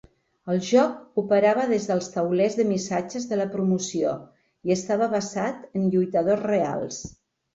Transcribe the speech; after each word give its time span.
El 0.51 0.61
joc 0.67 1.19
operava 1.21 1.65
des 1.71 1.83
dels 1.89 2.07
taulers 2.13 2.55
de 2.61 2.65
missatges 2.69 3.29
de 3.33 3.37
la 3.41 3.45
promoció 3.57 4.13
i 4.69 4.75
estava 4.79 5.09
basat 5.11 5.79
en 5.81 5.87
lluitadors 5.93 6.45
reals. 6.49 6.99